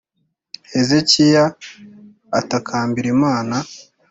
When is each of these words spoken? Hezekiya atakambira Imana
Hezekiya 0.71 1.43
atakambira 2.39 3.07
Imana 3.15 3.57